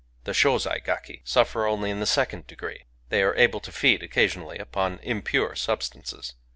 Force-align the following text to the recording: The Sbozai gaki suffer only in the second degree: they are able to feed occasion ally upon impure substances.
The 0.23 0.31
Sbozai 0.31 0.83
gaki 0.83 1.21
suffer 1.25 1.67
only 1.67 1.91
in 1.91 1.99
the 1.99 2.07
second 2.07 2.47
degree: 2.47 2.85
they 3.09 3.21
are 3.21 3.35
able 3.35 3.59
to 3.59 3.71
feed 3.71 4.01
occasion 4.01 4.41
ally 4.41 4.55
upon 4.55 4.97
impure 5.03 5.53
substances. 5.53 6.33